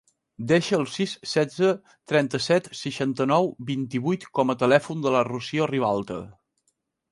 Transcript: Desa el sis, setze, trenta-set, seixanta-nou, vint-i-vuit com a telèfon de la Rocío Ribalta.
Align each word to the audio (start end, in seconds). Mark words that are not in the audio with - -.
Desa 0.51 0.77
el 0.77 0.85
sis, 0.93 1.11
setze, 1.31 1.69
trenta-set, 2.13 2.71
seixanta-nou, 2.81 3.51
vint-i-vuit 3.69 4.27
com 4.41 4.55
a 4.55 4.59
telèfon 4.65 5.07
de 5.07 5.15
la 5.19 5.25
Rocío 5.31 5.71
Ribalta. 5.77 6.21